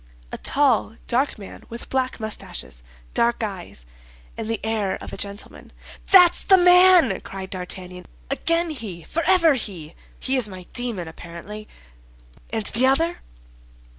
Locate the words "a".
0.31-0.37, 5.13-5.15